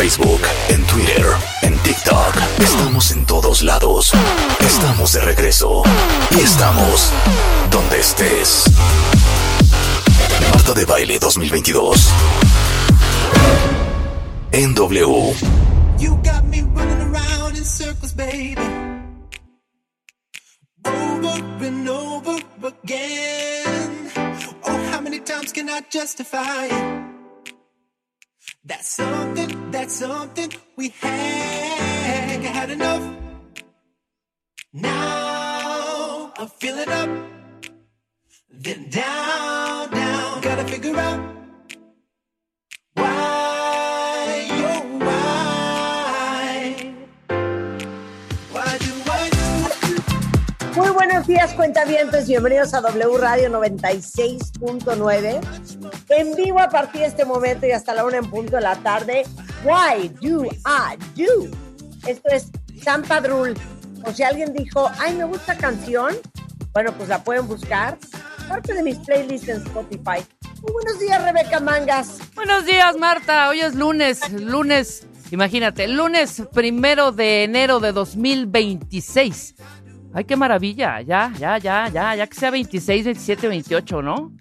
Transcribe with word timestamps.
Facebook, 0.00 0.40
en 0.70 0.82
Twitter, 0.86 1.26
en 1.60 1.76
TikTok. 1.82 2.34
Estamos 2.58 3.10
en 3.10 3.26
todos 3.26 3.60
lados. 3.60 4.12
Estamos 4.58 5.12
de 5.12 5.20
regreso. 5.20 5.82
Y 6.30 6.40
estamos 6.40 7.12
donde 7.70 8.00
estés. 8.00 8.64
Marta 10.54 10.72
de 10.72 10.86
Baile 10.86 11.18
2022. 11.18 12.08
En 14.52 14.74
W. 14.74 15.34
You 15.98 16.16
got 16.24 16.44
me 16.44 16.62
running 16.62 17.02
around 17.02 17.58
in 17.58 17.64
circles, 17.66 18.14
baby. 18.14 18.56
Over 20.86 21.66
and 21.66 21.86
over 21.86 22.38
again. 22.62 24.10
Oh, 24.64 24.78
how 24.92 25.02
many 25.02 25.20
times 25.20 25.52
can 25.52 25.68
I 25.68 25.82
justify 25.90 26.68
it? 26.68 27.09
That's 28.70 28.88
something, 28.88 29.70
that's 29.72 29.94
something 29.96 30.52
we 30.76 30.90
had. 30.90 32.40
had 32.44 32.70
enough. 32.70 33.02
Now 34.72 36.32
I'm 36.38 36.46
feeling 36.46 36.88
up. 36.88 37.10
Then 38.48 38.88
down, 38.90 39.90
down. 39.90 39.99
Buenos 51.20 51.36
días, 51.36 51.52
cuentavientes. 51.52 52.26
Bienvenidos 52.28 52.72
a 52.72 52.80
W 52.80 53.18
Radio 53.18 53.50
96.9. 53.50 55.40
En 56.08 56.34
vivo 56.34 56.60
a 56.60 56.70
partir 56.70 57.02
de 57.02 57.08
este 57.08 57.26
momento 57.26 57.66
y 57.66 57.72
hasta 57.72 57.92
la 57.92 58.06
una 58.06 58.16
en 58.16 58.30
punto 58.30 58.56
de 58.56 58.62
la 58.62 58.74
tarde. 58.76 59.24
Why 59.62 60.08
do 60.22 60.46
I 60.46 60.96
do? 61.14 61.50
Esto 62.06 62.30
es 62.30 62.50
San 62.82 63.02
Padrul. 63.02 63.54
O 64.02 64.12
si 64.12 64.22
alguien 64.22 64.54
dijo, 64.54 64.90
ay, 64.98 65.14
me 65.14 65.24
gusta 65.24 65.58
canción, 65.58 66.14
bueno, 66.72 66.90
pues 66.96 67.10
la 67.10 67.22
pueden 67.22 67.46
buscar. 67.46 67.98
Parte 68.48 68.72
de 68.72 68.82
mis 68.82 68.96
playlists 69.00 69.48
en 69.50 69.58
Spotify. 69.58 70.24
Muy 70.62 70.72
buenos 70.72 70.98
días, 71.00 71.22
Rebeca 71.22 71.60
Mangas. 71.60 72.18
Buenos 72.34 72.64
días, 72.64 72.96
Marta. 72.96 73.50
Hoy 73.50 73.60
es 73.60 73.74
lunes, 73.74 74.26
lunes, 74.32 75.06
imagínate, 75.30 75.86
lunes 75.86 76.42
primero 76.54 77.12
de 77.12 77.44
enero 77.44 77.78
de 77.78 77.92
2026. 77.92 79.56
Ay, 80.12 80.24
qué 80.24 80.36
maravilla. 80.36 81.00
Ya, 81.02 81.32
ya, 81.38 81.58
ya, 81.58 81.88
ya, 81.88 82.14
ya 82.16 82.26
que 82.26 82.34
sea 82.34 82.50
26, 82.50 83.04
27, 83.04 83.48
28, 83.48 84.02
¿no? 84.02 84.32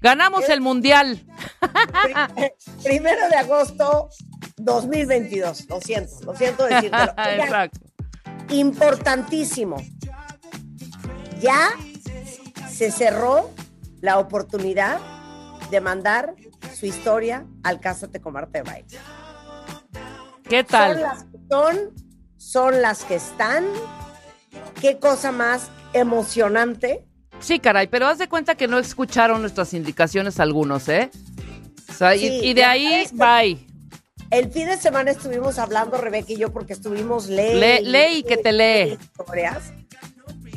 Ganamos 0.00 0.48
el 0.48 0.60
mundial. 0.60 1.24
Pri- 1.60 2.50
Primero 2.84 3.28
de 3.28 3.36
agosto 3.36 4.08
2022. 4.56 5.68
Lo 5.68 5.80
siento, 5.80 6.12
lo 6.24 6.34
siento 6.34 6.64
decírtelo. 6.64 7.12
Exacto. 7.16 7.80
importantísimo. 8.50 9.76
Ya 11.40 11.70
se 12.70 12.90
cerró 12.90 13.50
la 14.00 14.18
oportunidad 14.18 14.98
de 15.70 15.80
mandar 15.80 16.34
su 16.74 16.86
historia 16.86 17.46
al 17.62 17.80
Cásate 17.80 18.20
con 18.20 18.32
Marta 18.34 18.58
de 18.58 18.62
Baile. 18.62 18.98
¿Qué 20.48 20.58
Son 20.58 20.66
tal? 20.66 21.00
las 21.00 21.24
que 21.24 21.38
son, 21.50 21.76
son 22.36 22.82
las 22.82 23.04
que 23.04 23.14
están. 23.16 23.64
Qué 24.84 24.98
cosa 24.98 25.32
más 25.32 25.70
emocionante. 25.94 27.06
Sí, 27.40 27.58
caray, 27.58 27.86
pero 27.86 28.06
haz 28.06 28.18
de 28.18 28.28
cuenta 28.28 28.54
que 28.54 28.68
no 28.68 28.78
escucharon 28.78 29.40
nuestras 29.40 29.72
indicaciones 29.72 30.38
algunos, 30.40 30.90
¿eh? 30.90 31.10
O 31.88 31.92
sea, 31.94 32.14
y- 32.14 32.18
Sí, 32.18 32.40
y, 32.48 32.52
de 32.52 32.64
ahí, 32.64 33.06
verdad 33.10 33.40
bye. 33.42 33.66
El 34.30 34.50
fin 34.52 34.66
de 34.66 34.76
semana 34.76 35.10
estuvimos 35.12 35.58
hablando, 35.58 35.96
Rebeca 35.96 36.30
y 36.34 36.36
yo, 36.36 36.52
porque 36.52 36.74
estuvimos 36.74 37.28
ley. 37.28 37.58
Lee- 37.58 37.90
lee 37.90 38.18
y 38.18 38.22
que 38.24 38.36
te 38.36 38.52
lee. 38.52 38.98
Historias. 39.00 39.72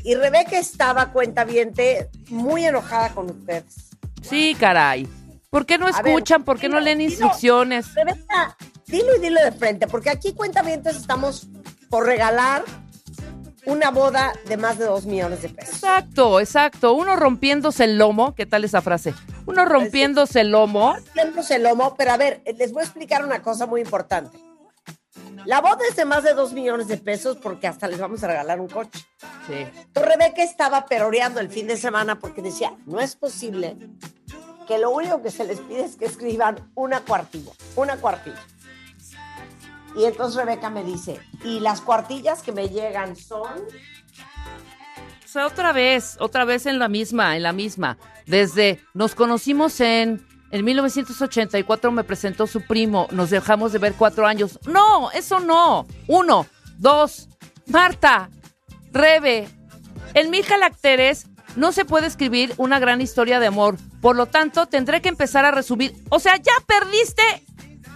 Y 0.03 0.15
Rebeca 0.15 0.59
estaba 0.59 1.13
cuentaviente 1.13 2.09
muy 2.29 2.65
enojada 2.65 3.13
con 3.15 3.29
ustedes. 3.31 3.91
Sí, 4.21 4.57
caray. 4.59 5.07
¿Por 5.49 5.65
qué 5.65 5.77
no 5.77 5.85
ver, 5.85 5.95
escuchan? 5.95 6.43
¿Por 6.43 6.59
qué 6.59 6.67
no 6.67 6.75
dilo, 6.79 6.83
leen 6.85 6.97
dilo. 6.97 7.11
instrucciones? 7.11 7.93
Rebeca, 7.95 8.57
dilo 8.87 9.15
y 9.15 9.19
dilo 9.21 9.41
de 9.41 9.53
frente, 9.53 9.87
porque 9.87 10.09
aquí 10.09 10.33
cuentavientes 10.33 10.97
estamos 10.97 11.47
por 11.89 12.05
regalar 12.05 12.65
una 13.67 13.91
boda 13.91 14.33
de 14.47 14.57
más 14.57 14.77
de 14.77 14.85
dos 14.85 15.05
millones 15.05 15.41
de 15.41 15.49
pesos. 15.49 15.75
Exacto, 15.75 16.39
exacto. 16.39 16.93
Uno 16.93 17.15
rompiéndose 17.15 17.83
el 17.83 17.97
lomo, 17.97 18.33
¿qué 18.33 18.45
tal 18.45 18.63
esa 18.63 18.81
frase? 18.81 19.13
Uno 19.45 19.65
rompiéndose 19.65 20.41
el 20.41 20.51
lomo. 20.51 20.93
Haciéndose 20.93 21.55
el 21.55 21.63
lomo, 21.63 21.95
pero 21.97 22.11
a 22.11 22.17
ver, 22.17 22.41
les 22.57 22.71
voy 22.71 22.81
a 22.81 22.85
explicar 22.85 23.23
una 23.23 23.41
cosa 23.41 23.65
muy 23.65 23.81
importante. 23.81 24.37
La 25.45 25.61
boda 25.61 25.79
es 25.89 25.95
de 25.95 26.05
más 26.05 26.23
de 26.23 26.33
dos 26.33 26.53
millones 26.53 26.87
de 26.87 26.97
pesos 26.97 27.37
porque 27.37 27.67
hasta 27.67 27.87
les 27.87 27.99
vamos 27.99 28.23
a 28.23 28.27
regalar 28.27 28.59
un 28.59 28.67
coche. 28.67 28.99
Sí. 29.47 29.53
Entonces, 29.53 30.13
Rebeca 30.13 30.43
estaba 30.43 30.85
peroreando 30.85 31.39
el 31.39 31.49
fin 31.49 31.67
de 31.67 31.77
semana 31.77 32.19
porque 32.19 32.41
decía, 32.41 32.73
no 32.85 32.99
es 32.99 33.15
posible 33.15 33.77
que 34.67 34.77
lo 34.77 34.91
único 34.91 35.21
que 35.21 35.31
se 35.31 35.45
les 35.45 35.59
pide 35.59 35.85
es 35.85 35.95
que 35.95 36.05
escriban 36.05 36.71
una 36.75 37.01
cuartilla, 37.01 37.51
una 37.75 37.97
cuartilla. 37.97 38.41
Y 39.97 40.05
entonces 40.05 40.35
Rebeca 40.35 40.69
me 40.69 40.83
dice, 40.83 41.19
y 41.43 41.59
las 41.59 41.81
cuartillas 41.81 42.43
que 42.43 42.51
me 42.51 42.69
llegan 42.69 43.15
son... 43.15 43.61
O 45.25 45.27
sea, 45.27 45.47
otra 45.47 45.73
vez, 45.73 46.17
otra 46.19 46.45
vez 46.45 46.67
en 46.67 46.79
la 46.79 46.87
misma, 46.87 47.35
en 47.35 47.43
la 47.43 47.51
misma. 47.51 47.97
Desde 48.27 48.79
nos 48.93 49.15
conocimos 49.15 49.79
en, 49.81 50.25
en 50.51 50.65
1984, 50.65 51.91
me 51.91 52.03
presentó 52.03 52.47
su 52.47 52.61
primo, 52.61 53.07
nos 53.11 53.31
dejamos 53.31 53.73
de 53.73 53.79
ver 53.79 53.93
cuatro 53.93 54.27
años. 54.27 54.59
No, 54.67 55.11
eso 55.11 55.39
no. 55.39 55.87
Uno, 56.07 56.45
dos, 56.77 57.27
Marta, 57.65 58.29
Rebe, 58.91 59.49
en 60.13 60.29
mil 60.29 60.45
caracteres 60.45 61.25
no 61.55 61.71
se 61.71 61.85
puede 61.85 62.05
escribir 62.07 62.53
una 62.57 62.79
gran 62.79 63.01
historia 63.01 63.39
de 63.39 63.47
amor. 63.47 63.77
Por 63.99 64.15
lo 64.15 64.27
tanto, 64.27 64.67
tendré 64.67 65.01
que 65.01 65.09
empezar 65.09 65.43
a 65.43 65.51
resumir. 65.51 65.93
O 66.09 66.19
sea, 66.19 66.37
ya 66.37 66.53
perdiste 66.67 67.23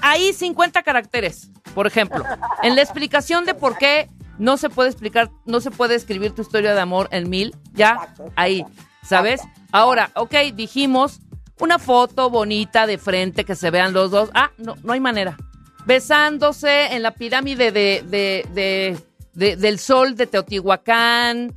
ahí 0.02 0.34
50 0.34 0.82
caracteres, 0.84 1.51
por 1.74 1.88
ejemplo. 1.88 2.24
En 2.64 2.76
la 2.76 2.82
explicación 2.82 3.46
de 3.46 3.54
por 3.54 3.78
qué 3.78 4.10
no 4.38 4.58
se 4.58 4.70
puede 4.70 4.90
explicar, 4.90 5.30
no 5.46 5.62
se 5.62 5.72
puede 5.72 5.96
escribir 5.96 6.32
tu 6.34 6.42
historia 6.42 6.74
de 6.74 6.82
amor 6.82 7.08
en 7.12 7.30
mil, 7.30 7.56
ya 7.74 8.14
ahí, 8.36 8.66
¿sabes? 9.04 9.42
Ahora, 9.72 10.12
ok, 10.16 10.34
dijimos 10.54 11.20
una 11.60 11.78
foto 11.80 12.30
bonita 12.30 12.88
de 12.88 12.98
frente 12.98 13.44
que 13.46 13.56
se 13.56 13.70
vean 13.70 13.94
los 13.94 14.10
dos. 14.12 14.32
Ah, 14.34 14.52
no, 14.58 14.76
no 14.84 14.94
hay 14.94 15.00
manera. 15.00 15.38
Besándose 15.86 16.94
en 16.96 17.04
la 17.04 17.12
pirámide 17.12 17.72
de, 17.72 18.04
de- 18.08 18.46
de- 18.54 18.98
de- 19.34 19.56
del 19.56 19.78
sol 19.80 20.16
de 20.16 20.28
Teotihuacán, 20.28 21.56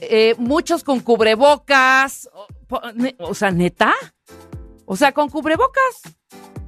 eh, 0.00 0.34
muchos 0.38 0.84
con 0.84 1.00
cubrebocas. 1.00 2.28
O 3.18 3.34
sea, 3.34 3.50
neta. 3.50 3.94
O 4.84 4.96
sea, 4.96 5.12
con 5.12 5.28
cubrebocas. 5.30 6.02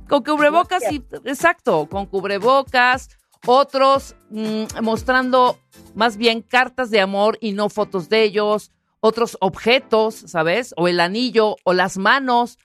Con 0.09 0.23
cubrebocas 0.23 0.83
y. 0.91 1.05
Exacto, 1.25 1.87
con 1.89 2.07
cubrebocas. 2.07 3.11
Otros 3.47 4.17
mm, 4.31 4.83
mostrando 4.83 5.59
más 5.95 6.17
bien 6.17 6.43
cartas 6.43 6.91
de 6.91 7.01
amor 7.01 7.39
y 7.41 7.53
no 7.53 7.69
fotos 7.69 8.09
de 8.09 8.23
ellos. 8.23 8.73
Otros 9.01 9.37
objetos, 9.41 10.15
¿sabes? 10.15 10.75
O 10.77 10.89
el 10.89 10.99
anillo, 10.99 11.57
o 11.63 11.73
las 11.73 11.99
manos. 11.99 12.59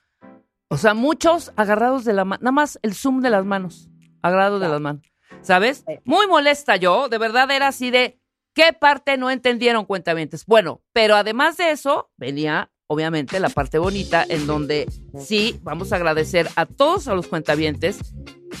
O 0.68 0.76
sea, 0.76 0.94
muchos 0.94 1.52
agarrados 1.56 2.04
de 2.04 2.14
la 2.14 2.24
mano. 2.24 2.40
Nada 2.42 2.52
más 2.52 2.78
el 2.82 2.94
zoom 2.94 3.20
de 3.20 3.30
las 3.30 3.44
manos. 3.44 3.88
Agarrados 4.22 4.60
de 4.60 4.68
las 4.68 4.80
manos. 4.80 5.02
¿Sabes? 5.42 5.84
Muy 6.04 6.26
molesta 6.26 6.76
yo. 6.76 7.08
De 7.08 7.18
verdad 7.18 7.50
era 7.50 7.68
así 7.68 7.90
de. 7.90 8.18
¿Qué 8.54 8.72
parte 8.72 9.16
no 9.16 9.30
entendieron 9.30 9.84
cuentamientos? 9.84 10.46
Bueno, 10.46 10.80
pero 10.92 11.16
además 11.16 11.56
de 11.56 11.72
eso, 11.72 12.10
venía 12.16 12.70
obviamente 12.94 13.40
la 13.40 13.48
parte 13.48 13.78
bonita 13.78 14.24
en 14.28 14.46
donde 14.46 14.88
sí 15.18 15.58
vamos 15.62 15.92
a 15.92 15.96
agradecer 15.96 16.48
a 16.56 16.66
todos 16.66 17.08
a 17.08 17.14
los 17.14 17.26
cuentavientes 17.26 17.98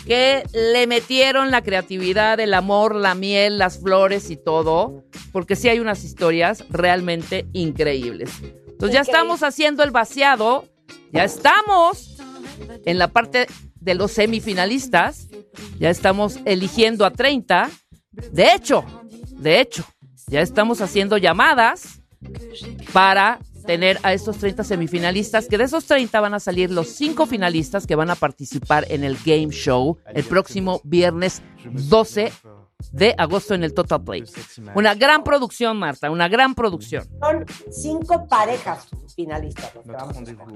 que 0.06 0.42
le 0.52 0.86
metieron 0.86 1.50
la 1.50 1.62
creatividad, 1.62 2.38
el 2.40 2.52
amor, 2.52 2.94
la 2.94 3.14
miel, 3.14 3.58
las 3.58 3.80
flores 3.80 4.30
y 4.30 4.36
todo, 4.36 5.04
porque 5.32 5.56
sí 5.56 5.68
hay 5.68 5.78
unas 5.78 6.04
historias 6.04 6.64
realmente 6.68 7.46
increíbles. 7.52 8.30
Entonces 8.68 8.94
ya 8.94 9.00
estamos 9.00 9.42
haciendo 9.42 9.82
el 9.82 9.92
vaciado, 9.92 10.66
ya 11.12 11.24
estamos 11.24 12.16
en 12.84 12.98
la 12.98 13.08
parte 13.08 13.46
de 13.84 13.94
los 13.94 14.12
semifinalistas. 14.12 15.28
Ya 15.78 15.90
estamos 15.90 16.38
eligiendo 16.44 17.04
a 17.04 17.10
30. 17.10 17.70
De 18.32 18.52
hecho, 18.54 18.84
de 19.36 19.60
hecho, 19.60 19.84
ya 20.26 20.40
estamos 20.40 20.80
haciendo 20.80 21.18
llamadas 21.18 22.00
para 22.92 23.38
tener 23.66 23.98
a 24.02 24.12
estos 24.12 24.38
30 24.38 24.64
semifinalistas, 24.64 25.48
que 25.48 25.58
de 25.58 25.64
esos 25.64 25.86
30 25.86 26.20
van 26.20 26.34
a 26.34 26.40
salir 26.40 26.70
los 26.70 26.88
5 26.88 27.26
finalistas 27.26 27.86
que 27.86 27.94
van 27.94 28.10
a 28.10 28.14
participar 28.14 28.86
en 28.88 29.04
el 29.04 29.16
game 29.24 29.50
show 29.50 29.98
el 30.14 30.24
próximo 30.24 30.80
viernes 30.84 31.42
12 31.64 32.32
de 32.92 33.14
agosto 33.16 33.54
en 33.54 33.64
el 33.64 33.74
Total 33.74 34.02
Play. 34.02 34.24
Una 34.74 34.94
gran 34.94 35.24
producción, 35.24 35.78
Marta, 35.78 36.10
una 36.10 36.28
gran 36.28 36.54
producción. 36.54 37.04
Son 37.20 37.44
cinco 37.70 38.26
parejas 38.28 38.86
finalistas. 39.14 39.72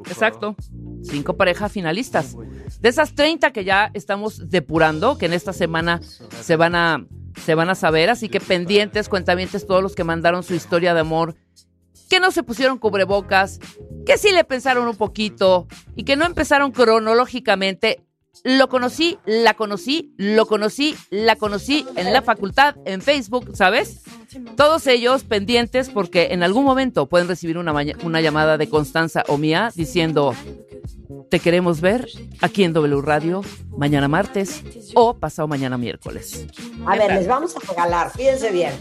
Exacto. 0.06 0.56
Cinco 1.02 1.36
parejas 1.36 1.72
finalistas. 1.72 2.36
De 2.80 2.88
esas 2.88 3.14
30 3.14 3.52
que 3.52 3.64
ya 3.64 3.90
estamos 3.94 4.50
depurando, 4.50 5.18
que 5.18 5.26
en 5.26 5.32
esta 5.32 5.52
semana 5.52 6.00
se 6.42 6.56
van 6.56 6.74
a, 6.74 7.06
se 7.44 7.54
van 7.54 7.70
a 7.70 7.74
saber, 7.74 8.10
así 8.10 8.28
que 8.28 8.40
pendientes, 8.40 9.08
cuentamientos, 9.08 9.66
todos 9.66 9.82
los 9.82 9.94
que 9.94 10.04
mandaron 10.04 10.42
su 10.42 10.54
historia 10.54 10.94
de 10.94 11.00
amor, 11.00 11.34
que 12.08 12.20
no 12.20 12.30
se 12.30 12.42
pusieron 12.42 12.78
cubrebocas, 12.78 13.60
que 14.06 14.18
sí 14.18 14.32
le 14.32 14.44
pensaron 14.44 14.88
un 14.88 14.96
poquito 14.96 15.66
y 15.94 16.04
que 16.04 16.16
no 16.16 16.24
empezaron 16.24 16.72
cronológicamente. 16.72 18.04
Lo 18.44 18.68
conocí, 18.68 19.18
la 19.26 19.54
conocí, 19.54 20.12
lo 20.16 20.46
conocí, 20.46 20.96
la 21.10 21.36
conocí 21.36 21.86
en 21.96 22.12
la 22.12 22.22
facultad, 22.22 22.76
en 22.84 23.02
Facebook, 23.02 23.56
¿sabes? 23.56 24.02
Todos 24.56 24.86
ellos 24.86 25.24
pendientes 25.24 25.90
porque 25.90 26.28
en 26.30 26.42
algún 26.42 26.64
momento 26.64 27.06
pueden 27.06 27.28
recibir 27.28 27.58
una, 27.58 27.74
una 28.02 28.20
llamada 28.20 28.58
de 28.58 28.68
Constanza 28.68 29.24
o 29.28 29.38
mía 29.38 29.72
diciendo, 29.74 30.34
te 31.30 31.40
queremos 31.40 31.80
ver 31.80 32.08
aquí 32.40 32.64
en 32.64 32.72
W 32.72 33.00
Radio 33.02 33.42
mañana 33.76 34.08
martes 34.08 34.62
o 34.94 35.14
pasado 35.14 35.48
mañana 35.48 35.78
miércoles. 35.78 36.46
A 36.86 36.96
ver, 36.96 37.14
les 37.14 37.26
vamos 37.26 37.56
a 37.56 37.60
regalar, 37.60 38.10
fíjense 38.10 38.50
bien, 38.50 38.72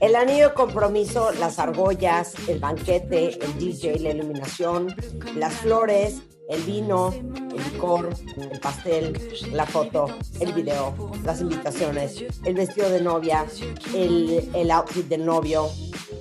el 0.00 0.14
anillo 0.14 0.48
de 0.48 0.54
compromiso, 0.54 1.32
las 1.32 1.58
argollas, 1.58 2.34
el 2.48 2.58
banquete, 2.58 3.38
el 3.42 3.58
DJ, 3.58 3.98
la 4.00 4.10
iluminación, 4.10 4.94
las 5.36 5.54
flores, 5.54 6.22
el 6.48 6.62
vino, 6.62 7.12
el 7.12 7.72
licor, 7.72 8.10
el 8.36 8.60
pastel, 8.60 9.18
la 9.52 9.66
foto, 9.66 10.06
el 10.40 10.52
video, 10.52 10.94
las 11.24 11.40
invitaciones, 11.40 12.24
el 12.44 12.54
vestido 12.54 12.88
de 12.90 13.00
novia, 13.00 13.46
el, 13.94 14.48
el 14.54 14.70
outfit 14.70 15.06
del 15.06 15.24
novio 15.24 15.68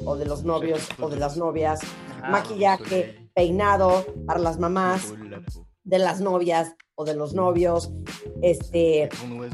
o 0.06 0.16
de 0.16 0.26
los 0.26 0.44
novios 0.44 0.88
o 1.00 1.10
de 1.10 1.18
las 1.18 1.38
novias, 1.38 1.82
maquillaje, 2.30 3.30
peinado 3.34 4.06
para 4.26 4.40
las 4.40 4.60
mamás, 4.60 5.14
de 5.84 6.00
las 6.00 6.20
novias 6.22 6.76
o 6.96 7.06
de 7.06 7.14
los 7.14 7.34
novios, 7.34 7.92
este, 8.42 9.10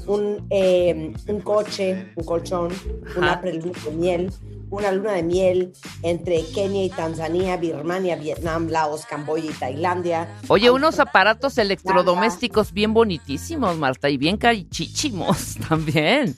un, 0.07 0.47
eh, 0.50 1.13
un 1.27 1.41
coche, 1.41 2.13
un 2.15 2.23
colchón, 2.23 2.71
una 3.18 3.33
Ajá. 3.33 3.41
preluna 3.41 3.79
de 3.83 3.91
miel, 3.91 4.33
una 4.71 4.91
luna 4.91 5.12
de 5.12 5.21
miel 5.21 5.73
entre 6.01 6.44
Kenia 6.45 6.85
y 6.85 6.89
Tanzania, 6.89 7.57
Birmania, 7.57 8.15
Vietnam, 8.15 8.69
Laos, 8.69 9.06
Camboya 9.06 9.51
y 9.51 9.53
Tailandia. 9.53 10.27
Oye, 10.47 10.71
unos 10.71 11.00
aparatos 11.00 11.57
electrodomésticos 11.57 12.71
bien 12.71 12.94
bonitísimos, 12.94 13.77
Marta, 13.77 14.09
y 14.09 14.18
bien 14.18 14.38
carichichimos 14.38 15.57
también. 15.69 16.35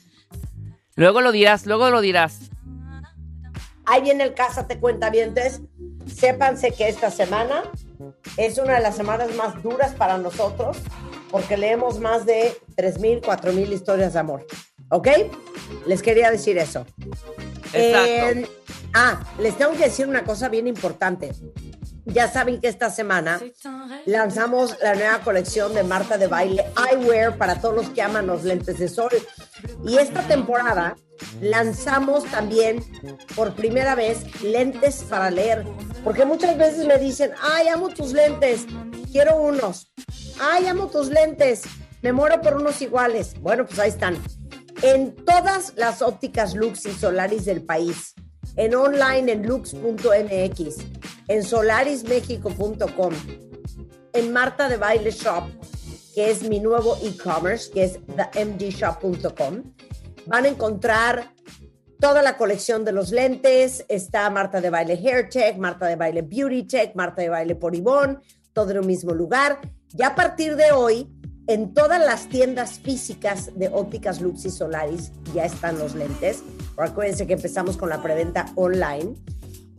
Luego 0.96 1.20
lo 1.20 1.32
dirás, 1.32 1.64
luego 1.64 1.90
lo 1.90 2.00
dirás. 2.00 2.50
Ahí 3.86 4.02
viene 4.02 4.24
el 4.24 4.34
Cásate 4.34 4.78
Cuentavientes. 4.78 5.62
Sépanse 6.06 6.72
que 6.72 6.88
esta 6.88 7.10
semana 7.10 7.62
es 8.36 8.58
una 8.58 8.74
de 8.74 8.80
las 8.80 8.96
semanas 8.96 9.34
más 9.36 9.62
duras 9.62 9.94
para 9.94 10.18
nosotros 10.18 10.78
porque 11.30 11.56
leemos 11.56 11.98
más 11.98 12.26
de 12.26 12.56
3.000, 12.76 13.22
4.000 13.22 13.72
historias 13.72 14.12
de 14.12 14.18
amor. 14.18 14.46
¿Ok? 14.90 15.08
Les 15.86 16.02
quería 16.02 16.30
decir 16.30 16.58
eso. 16.58 16.86
Ah, 18.92 19.20
les 19.38 19.56
tengo 19.58 19.72
que 19.72 19.84
decir 19.84 20.06
una 20.06 20.24
cosa 20.24 20.48
bien 20.48 20.66
importante. 20.66 21.32
Ya 22.06 22.30
saben 22.30 22.60
que 22.60 22.68
esta 22.68 22.90
semana 22.90 23.40
lanzamos 24.04 24.76
la 24.82 24.94
nueva 24.94 25.20
colección 25.20 25.74
de 25.74 25.82
Marta 25.84 26.18
de 26.18 26.26
Baile 26.26 26.66
Eyewear 26.90 27.38
para 27.38 27.60
todos 27.60 27.74
los 27.74 27.88
que 27.90 28.02
aman 28.02 28.26
los 28.26 28.44
lentes 28.44 28.78
de 28.78 28.88
sol. 28.88 29.10
Y 29.86 29.96
esta 29.96 30.22
temporada 30.26 30.96
lanzamos 31.40 32.24
también 32.26 32.84
por 33.34 33.54
primera 33.54 33.94
vez 33.94 34.42
lentes 34.42 35.02
para 35.08 35.30
leer. 35.30 35.64
Porque 36.02 36.26
muchas 36.26 36.58
veces 36.58 36.86
me 36.86 36.98
dicen, 36.98 37.32
ay, 37.40 37.68
amo 37.68 37.88
tus 37.88 38.12
lentes, 38.12 38.66
quiero 39.10 39.36
unos. 39.36 39.90
Ay, 40.38 40.66
amo 40.66 40.88
tus 40.88 41.08
lentes, 41.08 41.62
me 42.02 42.12
muero 42.12 42.40
por 42.42 42.56
unos 42.56 42.82
iguales. 42.82 43.34
Bueno, 43.40 43.64
pues 43.64 43.78
ahí 43.78 43.88
están. 43.88 44.18
En 44.86 45.14
todas 45.14 45.72
las 45.76 46.02
ópticas 46.02 46.54
Lux 46.54 46.84
y 46.84 46.92
Solaris 46.92 47.46
del 47.46 47.64
país 47.64 48.14
en 48.56 48.74
online 48.74 49.32
en 49.32 49.46
lux.mx, 49.46 50.76
en 51.28 51.42
solarismexico.com, 51.42 53.14
en 54.12 54.32
Marta 54.34 54.68
de 54.68 54.76
Baile 54.76 55.10
Shop, 55.10 55.44
que 56.14 56.30
es 56.30 56.46
mi 56.46 56.60
nuevo 56.60 56.98
e-commerce, 57.02 57.70
que 57.72 57.84
es 57.84 57.98
themdshop.com. 58.32 59.62
Van 60.26 60.44
a 60.44 60.48
encontrar 60.48 61.32
toda 61.98 62.20
la 62.20 62.36
colección 62.36 62.84
de 62.84 62.92
los 62.92 63.10
lentes. 63.10 63.86
Está 63.88 64.28
Marta 64.28 64.60
de 64.60 64.68
Baile 64.68 65.00
Hair 65.02 65.30
Tech, 65.30 65.56
Marta 65.56 65.86
de 65.86 65.96
Baile 65.96 66.20
Beauty 66.20 66.64
Tech, 66.64 66.94
Marta 66.94 67.22
de 67.22 67.30
Baile 67.30 67.54
por 67.54 67.74
Ivonne, 67.74 68.18
todo 68.52 68.72
en 68.72 68.80
un 68.80 68.86
mismo 68.86 69.14
lugar. 69.14 69.62
Ya 69.94 70.08
a 70.08 70.14
partir 70.14 70.56
de 70.56 70.72
hoy, 70.72 71.08
en 71.46 71.74
todas 71.74 72.00
las 72.00 72.28
tiendas 72.28 72.78
físicas 72.78 73.50
de 73.54 73.68
ópticas 73.68 74.20
Lux 74.20 74.44
y 74.44 74.50
Solaris 74.50 75.12
ya 75.34 75.44
están 75.44 75.78
los 75.78 75.94
lentes. 75.94 76.42
Pero 76.74 76.88
acuérdense 76.88 77.26
que 77.26 77.34
empezamos 77.34 77.76
con 77.76 77.88
la 77.88 78.02
preventa 78.02 78.46
online. 78.54 79.14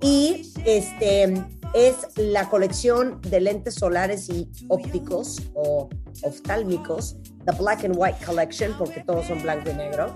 Y 0.02 0.54
este 0.66 1.34
es 1.74 1.96
la 2.18 2.50
colección 2.50 3.20
de 3.22 3.42
lentes 3.42 3.76
solares 3.76 4.30
y 4.30 4.50
ópticos 4.68 5.42
o 5.56 5.90
oftálmicos, 6.22 7.18
The 7.46 7.54
Black 7.60 7.86
and 7.86 7.96
White 7.98 8.24
Collection, 8.26 8.78
porque 8.78 9.02
todos 9.02 9.28
son 9.28 9.42
blanco 9.42 9.72
y 9.72 9.74
negro. 9.74 10.16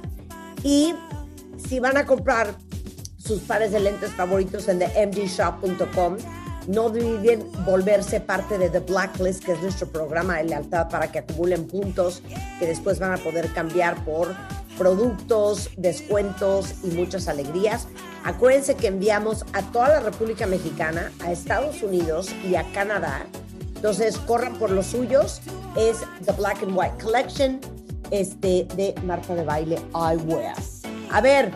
Y 0.63 0.94
si 1.68 1.80
van 1.80 1.98
a 1.98 2.06
comprar 2.06 2.56
sus 3.18 3.42
pares 3.42 3.72
de 3.72 3.80
lentes 3.80 4.12
favoritos 4.12 4.68
en 4.68 4.80
themdshop.com, 4.80 6.18
no 6.69 6.85
olviden 6.85 7.51
volverse 7.65 8.19
parte 8.21 8.59
de 8.59 8.69
The 8.69 8.81
Blacklist, 8.81 9.43
que 9.43 9.53
es 9.53 9.61
nuestro 9.61 9.88
programa 9.88 10.38
de 10.38 10.43
lealtad 10.43 10.88
para 10.88 11.11
que 11.11 11.19
acumulen 11.19 11.65
puntos 11.65 12.21
que 12.59 12.67
después 12.67 12.99
van 12.99 13.13
a 13.13 13.17
poder 13.17 13.51
cambiar 13.53 14.05
por 14.05 14.35
productos, 14.77 15.71
descuentos 15.77 16.75
y 16.83 16.91
muchas 16.91 17.27
alegrías. 17.27 17.88
Acuérdense 18.23 18.75
que 18.75 18.85
enviamos 18.85 19.45
a 19.53 19.63
toda 19.71 19.89
la 19.89 19.99
República 20.01 20.45
Mexicana, 20.45 21.11
a 21.25 21.31
Estados 21.31 21.81
Unidos 21.81 22.29
y 22.47 22.53
a 22.53 22.63
Canadá. 22.71 23.25
Entonces, 23.75 24.19
corran 24.19 24.53
por 24.59 24.69
los 24.69 24.85
suyos. 24.85 25.41
Es 25.75 25.97
The 26.23 26.33
Black 26.33 26.61
and 26.61 26.77
White 26.77 27.03
Collection 27.03 27.59
este, 28.11 28.67
de 28.75 28.93
Marta 29.03 29.33
de 29.33 29.43
Baile 29.43 29.79
Eyewear. 29.95 30.55
A 31.11 31.19
ver, 31.19 31.51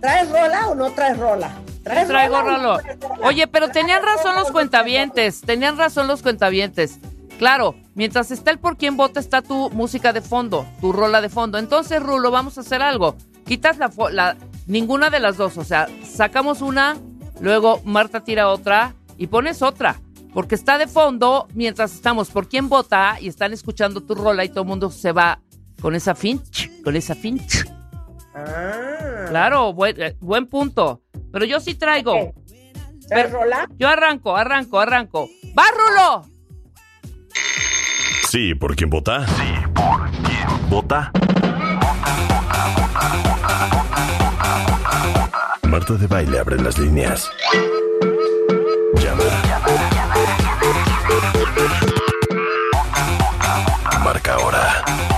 ¿traes 0.00 0.28
rola 0.28 0.68
o 0.68 0.74
no 0.74 0.92
traes 0.94 1.16
rola? 1.16 1.54
¿Traes 1.88 2.08
Traigo 2.08 2.42
Rolo. 2.42 2.78
Oye, 3.22 3.46
pero 3.46 3.68
tenían 3.70 4.02
razón 4.02 4.36
los 4.36 4.50
cuentavientes, 4.50 5.40
tenían 5.40 5.78
razón 5.78 6.06
los 6.06 6.22
cuentavientes. 6.22 6.98
Claro, 7.38 7.76
mientras 7.94 8.30
está 8.30 8.50
el 8.50 8.58
por 8.58 8.76
quién 8.76 8.96
vota 8.96 9.20
está 9.20 9.42
tu 9.42 9.70
música 9.70 10.12
de 10.12 10.20
fondo, 10.20 10.66
tu 10.80 10.92
rola 10.92 11.20
de 11.20 11.28
fondo. 11.28 11.58
Entonces, 11.58 12.02
Rulo, 12.02 12.30
vamos 12.30 12.58
a 12.58 12.62
hacer 12.62 12.82
algo. 12.82 13.16
Quitas 13.46 13.78
la, 13.78 13.90
la 14.10 14.36
ninguna 14.66 15.08
de 15.08 15.20
las 15.20 15.36
dos, 15.36 15.56
o 15.56 15.64
sea, 15.64 15.88
sacamos 16.04 16.60
una, 16.60 16.96
luego 17.40 17.80
Marta 17.84 18.24
tira 18.24 18.48
otra 18.48 18.94
y 19.16 19.28
pones 19.28 19.62
otra. 19.62 20.00
Porque 20.34 20.54
está 20.54 20.76
de 20.76 20.86
fondo 20.86 21.48
mientras 21.54 21.94
estamos 21.94 22.30
por 22.30 22.48
quién 22.48 22.68
vota 22.68 23.16
y 23.20 23.28
están 23.28 23.52
escuchando 23.52 24.02
tu 24.02 24.14
rola 24.14 24.44
y 24.44 24.50
todo 24.50 24.62
el 24.62 24.68
mundo 24.68 24.90
se 24.90 25.12
va 25.12 25.40
con 25.80 25.94
esa 25.94 26.14
finch, 26.14 26.82
con 26.82 26.96
esa 26.96 27.14
finch. 27.14 27.64
Ah. 28.34 29.07
Claro, 29.28 29.72
buen, 29.72 30.00
eh, 30.00 30.16
buen 30.20 30.46
punto. 30.46 31.02
Pero 31.32 31.44
yo 31.44 31.60
sí 31.60 31.74
traigo. 31.74 32.14
Ok. 32.14 32.34
¿Traes 33.08 33.32
rola? 33.32 33.66
Yo 33.76 33.88
arranco, 33.88 34.36
arranco, 34.36 34.78
arranco. 34.78 35.28
¡Va, 35.58 35.64
Rulo! 35.72 36.26
Sí, 38.28 38.54
¿por 38.54 38.76
quién 38.76 38.90
vota? 38.90 39.26
Sí, 39.26 39.54
¿por 39.74 40.10
quién 40.10 40.68
vota? 40.70 41.10
Marta 45.62 45.94
de 45.94 46.06
Baile 46.06 46.38
abre 46.38 46.60
las 46.60 46.78
líneas. 46.78 47.30
Llama. 48.96 49.24
Marca 54.04 54.34
ahora. 54.34 55.17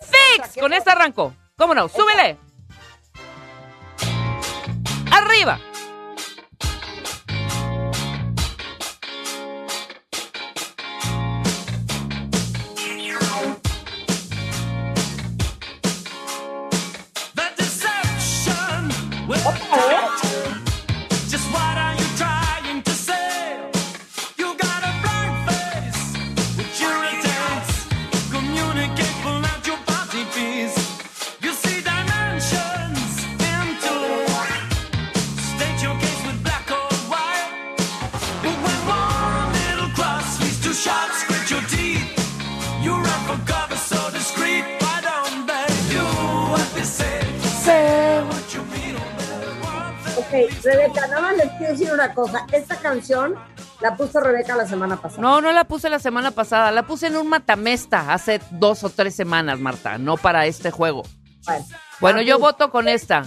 Fix. 0.00 0.56
Con 0.60 0.72
esta 0.72 0.92
arranco. 0.92 1.34
¿Cómo 1.56 1.74
no? 1.74 1.88
¡Súbele! 1.88 2.47
¡Arriba! 5.28 5.60
Rebeca, 50.62 51.06
nada 51.08 51.20
más 51.20 51.36
les 51.36 51.50
quiero 51.52 51.72
decir 51.72 51.92
una 51.92 52.14
cosa. 52.14 52.46
Esta 52.52 52.76
canción 52.76 53.34
la 53.80 53.96
puso 53.96 54.20
Rebeca 54.20 54.56
la 54.56 54.66
semana 54.66 54.96
pasada. 55.00 55.22
No, 55.22 55.40
no 55.40 55.52
la 55.52 55.64
puse 55.64 55.88
la 55.90 55.98
semana 55.98 56.30
pasada. 56.30 56.70
La 56.70 56.86
puse 56.86 57.06
en 57.08 57.16
un 57.16 57.28
matamesta 57.28 58.12
hace 58.12 58.40
dos 58.50 58.84
o 58.84 58.90
tres 58.90 59.14
semanas, 59.14 59.58
Marta. 59.60 59.98
No 59.98 60.16
para 60.16 60.46
este 60.46 60.70
juego. 60.70 61.02
Bueno, 61.46 61.64
Bueno, 62.00 62.18
Ah, 62.20 62.22
yo 62.22 62.38
voto 62.38 62.70
con 62.70 62.88
esta. 62.88 63.24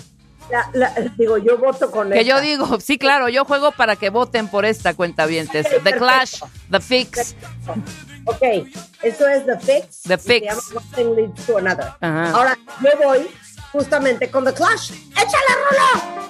la- 0.50 0.70
la- 0.74 0.94
digo, 1.18 1.38
yo 1.38 1.58
voto 1.58 1.90
con 1.92 2.10
Que 2.12 2.22
esta. 2.22 2.36
yo 2.36 2.42
digo, 2.42 2.80
sí, 2.80 2.98
claro, 2.98 3.30
yo 3.30 3.46
juego 3.46 3.72
para 3.72 3.96
que 3.96 4.10
voten 4.10 4.48
por 4.48 4.66
esta 4.66 4.94
cuenta 4.94 5.26
vientes. 5.26 5.66
Ok, 5.68 5.84
The 5.84 5.98
Clash. 5.98 6.42
The 6.70 6.80
Fix. 6.80 7.36
Ok, 8.26 8.42
eso 9.02 9.28
es 9.28 9.46
The 9.46 9.60
Fix. 9.60 10.02
The 10.04 10.14
y 10.14 10.18
se 10.18 10.18
Fix. 10.18 10.70
llama 10.74 11.36
to 11.48 11.58
Another. 11.58 11.88
Ajá. 12.02 12.32
Ahora, 12.32 12.58
yo 12.82 12.90
voy 13.08 13.28
justamente 13.72 14.30
con 14.30 14.44
The 14.46 14.54
Clash. 14.54 14.92
¡Échale, 14.92 15.54
Rulo! 15.70 16.21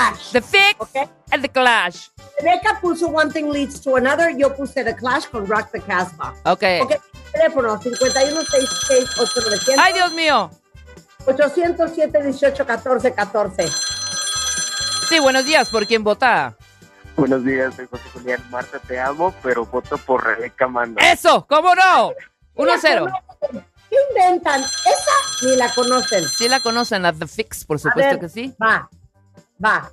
Clash. 0.00 0.32
The 0.32 0.40
Fix 0.40 0.74
Ok. 0.78 0.96
and 1.30 1.42
The 1.42 1.48
Clash. 1.48 2.08
Rebeca 2.40 2.80
puso 2.80 3.08
One 3.08 3.30
Thing 3.32 3.50
Leads 3.50 3.80
to 3.82 3.96
Another. 3.96 4.30
Yo 4.36 4.54
puse 4.56 4.82
The 4.82 4.94
Clash 4.96 5.26
con 5.26 5.46
Rock 5.46 5.70
the 5.72 5.80
Casbah. 5.80 6.32
Ok. 6.44 6.62
Ok, 6.82 6.94
teléfono 7.32 7.78
51668900 7.80 9.74
Ay, 9.78 9.92
Dios 9.92 10.12
mío. 10.12 10.50
807 11.26 12.22
18 12.22 12.66
14 12.66 13.12
14. 13.12 13.68
Sí, 15.08 15.18
buenos 15.20 15.44
días. 15.44 15.68
¿Por 15.68 15.86
quién 15.86 16.02
vota? 16.02 16.56
Buenos 17.16 17.44
días, 17.44 17.74
soy 17.74 17.86
José 17.90 18.04
Julián. 18.14 18.42
Marta, 18.50 18.78
te 18.78 18.98
amo, 18.98 19.34
pero 19.42 19.66
voto 19.66 19.98
por 19.98 20.24
Rebeca 20.24 20.66
Manda. 20.66 21.02
¡Eso! 21.12 21.44
¿Cómo 21.46 21.74
no? 21.74 22.12
1-0. 22.54 23.12
¿Qué 23.90 23.96
inventan? 24.10 24.62
Esa 24.62 25.12
ni 25.42 25.56
la 25.56 25.68
conocen. 25.74 26.26
Sí 26.26 26.48
la 26.48 26.60
conocen, 26.60 27.04
a 27.04 27.12
The 27.12 27.26
Fix, 27.26 27.66
por 27.66 27.76
A 27.76 27.80
supuesto 27.80 28.10
ver, 28.12 28.20
que 28.20 28.28
sí. 28.30 28.54
Va, 28.62 28.88
va. 29.64 29.90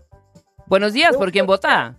Buenos 0.67 0.93
días. 0.93 1.15
¿Por 1.15 1.31
quién 1.31 1.45
vota? 1.45 1.95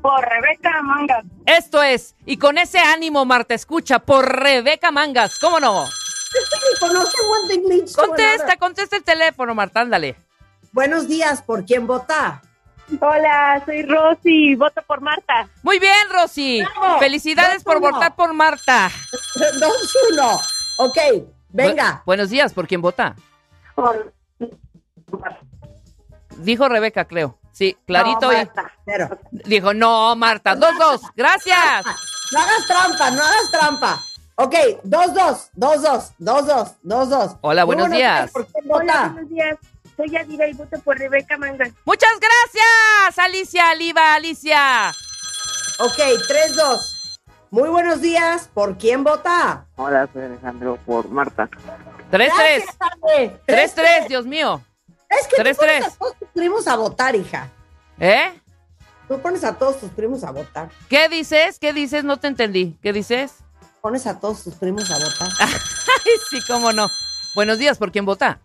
Por 0.00 0.20
Rebeca 0.24 0.82
Mangas. 0.82 1.24
Esto 1.46 1.82
es, 1.82 2.16
y 2.26 2.36
con 2.36 2.58
ese 2.58 2.78
ánimo, 2.78 3.24
Marta, 3.24 3.54
escucha, 3.54 4.00
por 4.00 4.26
Rebeca 4.28 4.90
Mangas, 4.90 5.38
¿cómo 5.38 5.60
no? 5.60 5.84
Contesta, 7.94 8.56
contesta 8.56 8.96
el 8.96 9.04
teléfono, 9.04 9.54
Marta, 9.54 9.80
ándale. 9.80 10.16
Buenos 10.72 11.06
días, 11.06 11.42
¿por 11.42 11.64
quién 11.64 11.86
vota? 11.86 12.42
Hola, 13.00 13.62
soy 13.64 13.82
Rosy, 13.84 14.54
voto 14.56 14.82
por 14.82 15.00
Marta. 15.00 15.48
Muy 15.62 15.78
bien, 15.78 16.08
Rosy. 16.10 16.62
Bravo. 16.62 16.98
Felicidades 16.98 17.62
por 17.62 17.80
votar 17.80 18.14
por 18.16 18.32
Marta. 18.34 18.90
2-1. 19.36 20.40
Ok, 20.78 20.98
venga. 21.50 22.00
Bu- 22.00 22.04
buenos 22.06 22.30
días, 22.30 22.52
¿por 22.52 22.66
quién 22.66 22.82
vota? 22.82 23.14
Por... 23.74 24.12
Dijo 26.42 26.68
Rebeca, 26.68 27.04
creo. 27.06 27.38
Sí, 27.52 27.76
clarito. 27.86 28.26
No, 28.26 28.32
y- 28.32 28.36
Marta. 28.36 28.72
Pero, 28.84 29.18
Dijo, 29.30 29.74
no, 29.74 30.16
Marta, 30.16 30.54
dos, 30.54 30.76
dos. 30.78 31.00
Gracias. 31.16 31.84
no 32.32 32.38
hagas 32.40 32.66
trampa, 32.66 33.10
no 33.10 33.22
hagas 33.22 33.50
trampa. 33.50 34.00
Ok, 34.36 34.54
2-2, 34.84 35.50
2-2, 35.54 36.12
2-2, 36.18 36.76
2-2. 36.82 37.38
Hola, 37.42 37.66
Muy 37.66 37.74
buenos 37.76 37.94
días. 37.94 38.30
¿Por 38.32 38.46
Hola, 38.70 38.94
vota? 38.94 39.08
buenos 39.12 39.30
días. 39.30 39.56
Soy 39.96 40.08
Yadira 40.10 40.48
y 40.48 40.54
voto 40.54 40.80
por 40.80 40.98
Rebeca 40.98 41.36
Mangas. 41.36 41.70
Muchas 41.84 42.12
gracias, 42.18 43.18
Alicia, 43.18 43.68
Aliva, 43.70 44.14
Alicia. 44.14 44.90
Ok, 45.78 45.98
3-2. 46.28 47.20
Muy 47.50 47.68
buenos 47.68 48.00
días. 48.00 48.48
¿Por 48.54 48.78
quién 48.78 49.04
vota? 49.04 49.66
Hola, 49.76 50.08
soy 50.14 50.22
Alejandro 50.22 50.78
por 50.86 51.08
Marta. 51.10 51.50
Tres, 52.10 52.32
tres. 52.34 52.64
Tres, 53.46 53.74
tres, 53.74 54.08
Dios 54.08 54.24
mío. 54.24 54.62
Es 55.20 55.26
que 55.28 55.36
Tres, 55.36 55.56
tú 55.56 55.60
pones 55.62 55.80
tres. 55.84 55.94
a 55.94 55.98
todos 55.98 56.16
tus 56.18 56.28
primos 56.30 56.66
a 56.68 56.76
votar, 56.76 57.14
hija. 57.16 57.50
¿Eh? 57.98 58.40
Tú 59.08 59.20
pones 59.20 59.44
a 59.44 59.56
todos 59.58 59.78
tus 59.80 59.90
primos 59.90 60.24
a 60.24 60.30
votar. 60.30 60.70
¿Qué 60.88 61.08
dices? 61.08 61.58
¿Qué 61.58 61.72
dices? 61.72 62.04
No 62.04 62.16
te 62.18 62.28
entendí. 62.28 62.78
¿Qué 62.82 62.92
dices? 62.92 63.34
Pones 63.80 64.06
a 64.06 64.18
todos 64.20 64.42
tus 64.44 64.54
primos 64.54 64.90
a 64.90 64.94
votar. 64.98 65.28
Ay, 65.40 66.12
sí, 66.30 66.38
cómo 66.46 66.72
no. 66.72 66.86
Buenos 67.34 67.58
días, 67.58 67.78
¿por 67.78 67.90
quién 67.92 68.04
vota? 68.04 68.40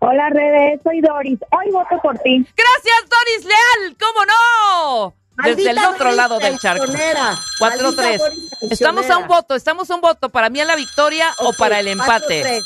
Hola, 0.00 0.28
Rebe, 0.30 0.80
soy 0.82 1.00
Doris. 1.00 1.38
Hoy 1.50 1.70
voto 1.70 2.00
por 2.02 2.18
ti. 2.18 2.38
Gracias, 2.56 2.96
Doris 3.08 3.44
Leal, 3.44 3.96
¿cómo 3.98 4.24
no? 4.26 5.14
Desde 5.44 5.70
el 5.70 5.78
otro 5.78 5.98
Doris 6.04 6.16
lado 6.16 6.38
del 6.38 6.58
charco. 6.58 6.84
traicionera. 6.84 7.34
4-3. 7.60 7.60
Maldita 7.60 8.02
Doris 8.18 8.52
Estamos 8.70 9.10
a 9.10 9.18
un 9.18 9.28
voto, 9.28 9.54
estamos 9.54 9.90
a 9.90 9.94
un 9.94 10.00
voto. 10.00 10.28
Para 10.30 10.48
mí 10.50 10.60
a 10.60 10.64
la 10.64 10.76
victoria 10.76 11.30
o 11.40 11.52
para 11.52 11.78
el 11.80 11.88
empate. 11.88 12.42
4-3. 12.42 12.62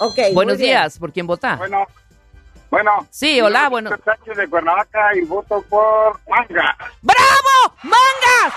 Ok. 0.00 0.18
Buenos 0.34 0.54
muy 0.56 0.64
bien. 0.64 0.78
días, 0.80 0.98
¿por 0.98 1.12
quién 1.12 1.26
vota? 1.26 1.56
Bueno, 1.56 1.86
bueno. 2.72 3.06
Sí, 3.10 3.38
hola, 3.42 3.68
bueno. 3.68 3.90
Soy 3.90 3.98
Sánchez 4.02 4.34
de 4.34 4.48
Cuernavaca 4.48 5.14
y 5.14 5.20
voto 5.26 5.62
por 5.68 6.18
Manga. 6.26 6.74
¡Bravo! 7.02 7.76
¡Mangas! 7.82 8.54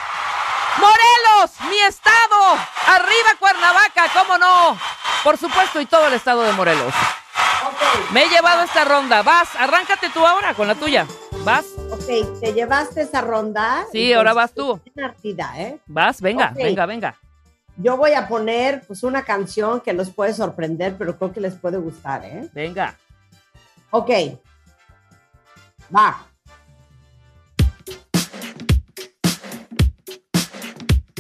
¡Morelos! 0.80 1.52
¡Mi 1.70 1.78
estado! 1.80 2.58
¡Arriba 2.88 3.36
Cuernavaca! 3.38 4.06
¿Cómo 4.14 4.38
no? 4.38 4.78
Por 5.22 5.38
supuesto, 5.38 5.82
y 5.82 5.86
todo 5.86 6.08
el 6.08 6.14
estado 6.14 6.44
de 6.44 6.54
Morelos. 6.54 6.94
Me 8.14 8.24
he 8.24 8.30
llevado 8.30 8.64
esta 8.64 8.86
ronda. 8.86 9.22
Vas, 9.22 9.54
arráncate 9.58 10.10
tú 10.10 10.26
ahora 10.26 10.54
con 10.54 10.70
la 10.70 10.76
tuya. 10.76 11.06
¿Vas? 11.44 11.66
Ok, 11.92 12.40
te 12.40 12.54
llevaste 12.54 13.02
esa 13.02 13.20
ronda. 13.20 13.86
Sí, 13.92 14.14
ahora 14.14 14.34
vas 14.34 14.54
tú. 14.54 14.80
Ardida, 15.04 15.52
¿eh? 15.58 15.78
Vas, 15.88 16.22
venga, 16.22 16.54
venga, 16.56 16.86
venga. 16.86 17.16
Yo 17.76 17.98
voy 17.98 18.14
a 18.14 18.30
poner 18.30 18.82
pues 18.88 19.04
una 19.04 19.26
canción 19.26 19.82
que 19.82 19.92
los 19.92 20.10
puede 20.10 20.34
sorprender, 20.34 20.96
pero 20.98 21.18
creo 21.18 21.34
que 21.34 21.42
les 21.42 21.56
puede 21.56 21.78
gustar, 21.78 22.24
¿eh? 22.24 22.50
Venga. 22.54 22.96
Ok. 23.98 24.10
Va. 25.96 26.28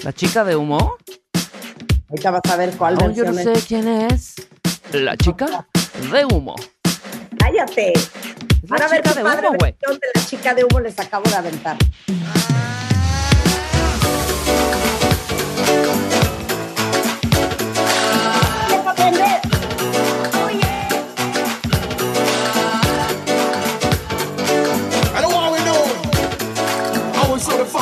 ¿La 0.03 0.11
chica 0.11 0.43
de 0.43 0.57
humo? 0.57 0.97
Ahorita 2.09 2.31
vas 2.31 2.41
a 2.51 2.57
ver 2.57 2.71
cuál 2.75 2.97
Oh, 3.01 3.09
yo 3.11 3.23
no 3.23 3.33
sé 3.33 3.53
es. 3.53 3.65
quién 3.65 3.87
es. 3.87 4.35
La 4.91 5.15
chica 5.15 5.65
de 6.11 6.25
humo. 6.25 6.55
Cállate. 7.39 7.93
La 8.67 8.75
a 8.75 8.87
ver 8.89 9.01
de 9.03 9.21
padre 9.23 9.47
humo, 9.47 9.57
versión 9.61 9.93
de 9.93 10.07
la 10.13 10.25
chica 10.25 10.53
de 10.53 10.65
humo 10.65 10.81
les 10.81 10.99
acabo 10.99 11.29
de 11.29 11.35
aventar. 11.35 11.77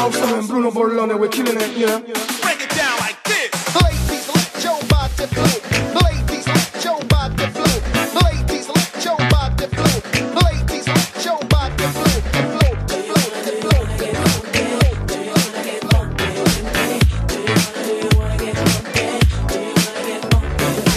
I 0.03 0.07
always 0.07 0.19
saw 0.19 0.38
and 0.38 0.48
Bruno 0.50 0.69
Borlone, 0.69 1.17
we're 1.17 1.29
killing 1.29 1.55
it, 1.55 1.77
you 1.77 1.86
know. 1.86 2.01
Break 2.01 2.60
it 2.60 2.69
down 2.75 3.00
like 3.00 3.24
this. 3.24 3.55
Ladies, 3.81 4.27
let 4.36 4.62
your 4.62 4.77
body 4.91 5.27
flow. 5.31 5.48
Ladies, 6.03 6.45
let 6.45 6.83
your 6.83 7.00
body 7.07 7.48
flow. 7.55 7.72
Ladies, 8.19 8.67
let 8.67 9.05
your 9.05 9.15
body 9.31 9.65
flow. 9.72 9.95
Ladies, 10.43 10.88
let 10.91 11.24
your 11.24 11.39
body 11.48 11.88
flow. 11.88 12.19
Flow, 12.51 12.75
flow, 12.83 13.31
flow, 13.48 14.03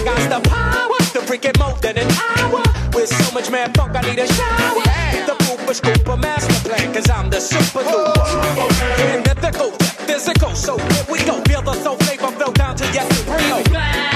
Got 0.05 0.23
the 0.35 0.41
power 0.51 0.99
to 0.99 1.21
freak 1.29 1.45
it 1.45 1.57
more 1.61 1.79
than 1.79 1.97
an 1.99 2.11
hour. 2.11 2.61
With 2.93 3.09
so 3.09 3.33
much 3.33 3.53
man 3.53 3.73
funk, 3.75 3.95
I 3.95 4.01
need 4.01 4.19
a 4.19 4.27
shower. 4.27 4.83
The 5.27 5.37
pooper 5.45 5.75
scooper 5.81 6.21
master 6.21 6.46
plan, 6.77 6.95
cause 6.95 7.11
I'm 7.11 7.31
the 7.31 7.41
super 7.41 7.81
duper. 7.81 9.15
In 9.15 9.23
mythical, 9.23 9.71
physical, 10.07 10.55
so 10.55 10.79
here 10.79 11.05
we 11.11 11.19
go. 11.25 11.41
Feel 11.43 11.63
the 11.63 11.75
soul 11.75 11.97
flavor 11.97 12.29
flow 12.29 12.53
down 12.53 12.77
to 12.77 12.85
your 12.93 13.05
supreme. 13.13 14.16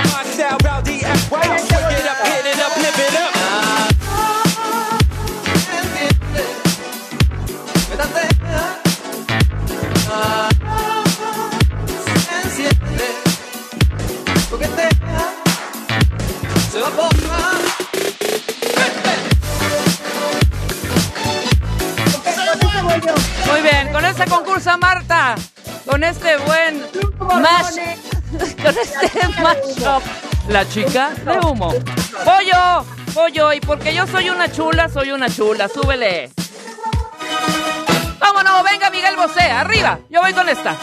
Concursa 24.60 24.76
Marta, 24.76 25.34
con 25.86 26.04
este 26.04 26.36
buen 26.38 26.84
mash, 27.40 27.76
con 28.62 28.76
este 28.76 29.28
mashup, 29.40 30.02
la 30.48 30.68
chica 30.68 31.10
de 31.24 31.38
humo. 31.38 31.72
Pollo, 32.24 32.84
pollo, 33.14 33.52
y 33.54 33.60
porque 33.60 33.94
yo 33.94 34.06
soy 34.06 34.28
una 34.28 34.52
chula, 34.52 34.90
soy 34.90 35.12
una 35.12 35.30
chula, 35.30 35.66
súbele. 35.68 36.30
Vámonos, 38.18 38.62
venga 38.64 38.90
Miguel 38.90 39.16
Bosé, 39.16 39.50
arriba, 39.50 39.98
yo 40.10 40.20
voy 40.20 40.34
con 40.34 40.46
esta. 40.48 40.76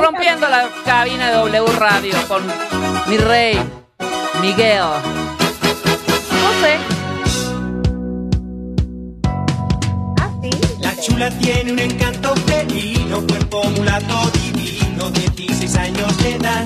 Rompiendo 0.00 0.48
la 0.48 0.68
cabina 0.84 1.30
de 1.30 1.36
W 1.38 1.72
Radio 1.76 2.14
con 2.28 2.46
mi 3.08 3.16
rey, 3.16 3.60
Miguel. 4.40 4.80
Ah, 4.80 5.02
chula 11.04 11.28
tiene 11.38 11.72
un 11.72 11.78
encanto 11.78 12.34
felino, 12.46 13.26
cuerpo 13.26 13.62
mulato 13.76 14.30
divino, 14.32 15.10
16 15.10 15.76
años 15.76 16.16
de 16.18 16.36
edad. 16.36 16.64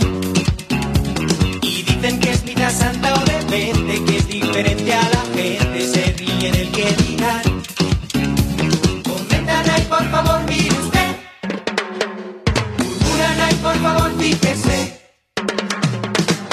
Y 1.63 1.83
dicen 1.83 2.21
que 2.21 2.31
es 2.31 2.45
vida 2.45 2.71
santa 2.71 3.15
o 3.15 3.25
rebelde, 3.25 4.05
que 4.05 4.17
es 4.17 4.29
diferente 4.29 4.95
a 4.95 5.03
la 5.03 5.23
gente, 5.35 5.89
se 5.89 6.13
ríen 6.13 6.55
el 6.55 6.71
que 6.71 6.93
dirán. 7.03 7.43
Comentan 9.03 9.71
ahí, 9.71 9.83
por 9.89 10.09
favor, 10.09 10.41
mire 10.49 10.77
usted. 10.85 11.17
Murmuran 12.79 13.41
ahí, 13.41 13.55
por 13.57 13.77
favor, 13.77 14.13
fíjese. 14.21 15.01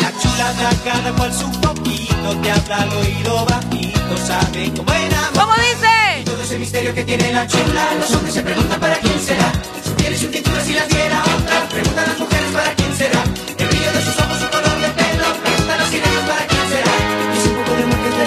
La 0.02 0.12
chula 0.20 0.54
da 0.54 0.72
cada 0.84 1.14
cual 1.14 1.32
su 1.32 1.52
poquito, 1.62 2.36
te 2.42 2.52
habla 2.52 2.78
al 2.82 2.90
oído 2.94 3.46
bajito, 3.46 4.18
sabe 4.26 4.72
cómo 4.76 4.92
enamorar. 4.92 5.34
¿Cómo 5.34 5.54
dice? 5.54 6.05
Ese 6.46 6.60
misterio 6.60 6.94
que 6.94 7.04
tiene 7.04 7.34
la 7.34 7.48
chula, 7.48 7.96
los 8.00 8.14
hombres 8.14 8.36
se 8.36 8.44
preguntan 8.44 8.80
para 8.80 8.96
quién 8.98 9.20
será. 9.20 9.52
Si 9.84 9.90
tiene 9.94 10.16
su 10.16 10.30
cintura, 10.30 10.62
si 10.64 10.74
la 10.76 10.86
diera 10.86 11.24
otra, 11.24 11.68
preguntan 11.70 12.06
las 12.08 12.20
mujeres 12.20 12.52
para 12.54 12.72
quién 12.76 12.96
será. 12.96 13.24
El 13.58 13.66
brillo 13.66 13.92
de 13.92 14.02
sus 14.04 14.16
ojos, 14.20 14.38
su 14.38 14.48
color 14.50 14.80
de 14.80 14.90
pelo, 14.90 15.26
preguntan 15.44 15.80
los 15.80 15.90
sirenos 15.90 16.24
para 16.30 16.46
quién 16.46 16.70
será. 16.70 16.92
Y 17.34 17.38
si 17.42 17.50
un 17.50 17.56
poco 17.56 17.72
de 17.76 17.84
amor 17.84 17.98
que 17.98 18.10
te 18.12 18.26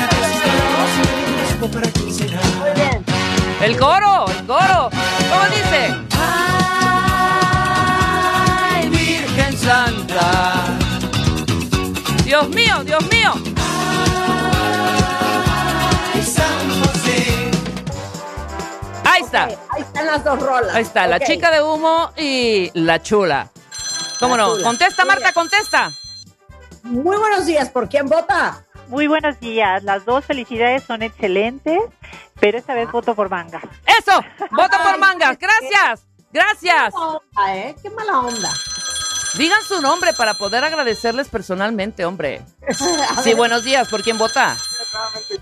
me 1.31 1.47
supo 1.53 1.69
para 1.71 1.89
quién 1.93 2.13
será. 2.13 2.41
Muy 2.59 2.73
bien. 2.75 3.05
El 3.63 3.77
coro, 3.77 4.27
el 4.37 4.47
coro. 4.47 4.91
¿Cómo 5.31 5.45
dice? 5.55 5.95
Ay, 8.75 8.89
Virgen 8.89 9.57
Santa. 9.57 10.65
Dios 12.25 12.49
mío, 12.49 12.83
Dios 12.85 13.09
mío. 13.13 13.38
Está. 19.29 19.45
Ahí 19.71 19.83
están 19.83 20.07
las 20.07 20.25
dos 20.25 20.41
rolas. 20.43 20.75
Ahí 20.75 20.83
está, 20.83 21.07
la 21.07 21.21
chica 21.21 21.51
de 21.51 21.63
humo 21.63 22.11
y 22.17 22.71
la 22.75 23.01
chula. 23.03 23.51
¿Cómo 24.21 24.37
La 24.37 24.43
no? 24.45 24.53
chula. 24.55 24.65
Contesta, 24.65 25.03
Muy 25.05 25.09
Marta, 25.09 25.23
bien. 25.25 25.35
contesta. 25.35 25.91
Muy 26.83 27.17
buenos 27.17 27.47
días. 27.47 27.69
¿Por 27.71 27.89
quién 27.89 28.07
vota? 28.07 28.65
Muy 28.89 29.07
buenos 29.07 29.39
días. 29.41 29.83
Las 29.85 30.05
dos 30.07 30.25
felicidades 30.25 30.83
son 30.85 31.03
excelentes, 31.03 31.79
pero 32.41 32.57
esta 32.59 32.75
vez 32.75 32.91
voto 32.91 33.15
por 33.15 33.29
manga. 33.29 33.61
Eso, 33.87 34.21
vota 34.51 34.83
por 34.83 34.99
mangas. 34.99 35.39
Gracias, 35.39 36.07
gracias. 36.33 36.95
Qué 36.95 36.99
mala 36.99 37.19
onda, 37.19 37.57
¿eh? 37.57 37.77
Qué 37.83 37.91
mala 37.91 38.19
onda. 38.21 38.51
Digan 39.39 39.63
su 39.63 39.81
nombre 39.81 40.13
para 40.15 40.35
poder 40.35 40.65
agradecerles 40.65 41.29
personalmente, 41.29 42.05
hombre. 42.05 42.43
Sí, 43.23 43.35
buenos 43.35 43.63
días. 43.63 43.89
¿Por 43.89 44.03
quién 44.03 44.19
vota? 44.19 44.57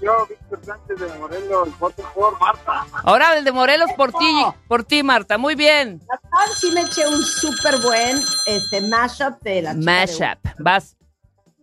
Yo, 0.03 0.27
Víctor 0.29 0.65
Sánchez 0.65 1.01
de 1.01 1.19
Morelos, 1.19 1.79
voto 1.79 2.03
por 2.15 2.39
Marta. 2.39 2.87
Ahora 3.05 3.39
el 3.39 3.45
de 3.45 3.53
Morelos 3.53 3.91
por 3.97 4.13
ti, 4.13 4.45
por 4.69 4.85
ti, 4.85 5.03
Marta. 5.03 5.39
Muy 5.39 5.55
bien. 5.55 6.01
sí 6.55 6.71
me 6.73 6.83
eché 6.83 7.09
un 7.09 7.23
súper 7.23 7.81
buen 7.81 8.19
este, 8.47 8.83
mashup 8.83 9.41
de 9.41 9.63
la 9.63 9.75
de 9.75 9.83
Mashup. 9.83 10.39
Vas. 10.59 10.97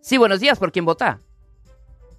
Sí, 0.01 0.17
buenos 0.17 0.39
días. 0.39 0.57
¿Por 0.57 0.71
quién 0.71 0.85
vota? 0.85 1.19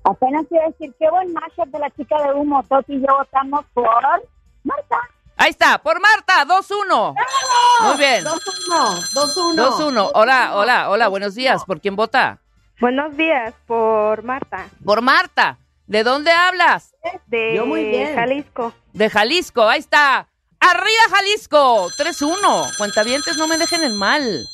Apenas 0.04 0.44
iba 0.50 0.62
a 0.62 0.68
decir, 0.68 0.94
qué 0.98 1.10
buen 1.10 1.32
mashup 1.32 1.66
de 1.72 1.78
la 1.80 1.90
chica 1.90 2.22
de 2.22 2.34
humo. 2.34 2.62
Toti 2.62 2.94
y 2.94 3.00
yo 3.00 3.16
votamos 3.18 3.64
por 3.74 3.84
Marta. 4.62 4.98
Ahí 5.36 5.50
está, 5.50 5.78
por 5.78 6.00
Marta, 6.00 6.44
2-1. 6.46 7.14
Muy 7.82 7.96
bien. 7.98 8.24
2-1, 8.24 8.34
2-1. 9.14 9.54
2-1. 9.56 10.10
Hola, 10.14 10.54
hola, 10.54 10.90
hola, 10.90 11.08
buenos 11.08 11.34
días. 11.34 11.64
¿Por 11.64 11.80
quién 11.80 11.96
vota? 11.96 12.38
Buenos 12.80 13.16
días, 13.16 13.54
por 13.66 14.22
Marta, 14.22 14.68
Por 14.84 15.00
Marta. 15.00 15.58
¿De 15.86 16.02
dónde 16.02 16.30
hablas? 16.32 16.94
de 17.26 17.54
Yo 17.56 17.66
muy 17.66 17.84
bien. 17.84 18.14
Jalisco. 18.14 18.72
De 18.92 19.10
Jalisco, 19.10 19.62
ahí 19.68 19.80
está. 19.80 20.28
Arriba 20.60 21.02
Jalisco, 21.10 21.88
3-1. 21.98 22.76
Cuentavientes, 22.78 23.36
no 23.36 23.46
me 23.46 23.58
dejen 23.58 23.82
el 23.84 23.94
mal. 23.94 24.44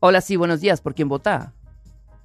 Hola, 0.00 0.20
sí, 0.20 0.36
buenos 0.36 0.60
días. 0.60 0.80
¿Por 0.80 0.94
quién 0.94 1.08
vota? 1.08 1.52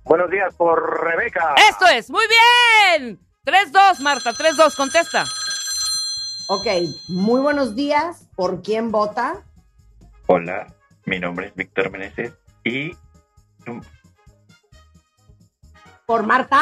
Buenos 0.03 0.29
días 0.29 0.53
por 0.55 1.03
Rebeca. 1.03 1.53
Esto 1.69 1.85
es, 1.87 2.09
muy 2.09 2.25
bien. 2.27 3.19
3-2, 3.45 3.99
Marta, 3.99 4.31
3-2, 4.31 4.75
contesta. 4.75 5.25
Ok, 6.47 6.67
muy 7.07 7.41
buenos 7.41 7.75
días. 7.75 8.27
¿Por 8.35 8.61
quién 8.61 8.91
vota? 8.91 9.43
Hola, 10.27 10.67
mi 11.05 11.19
nombre 11.19 11.47
es 11.47 11.55
Víctor 11.55 11.91
Meneses 11.91 12.33
y 12.63 12.95
¿Por 16.05 16.23
Marta? 16.23 16.61